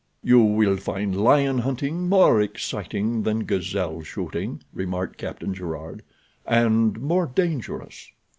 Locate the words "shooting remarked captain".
4.01-5.53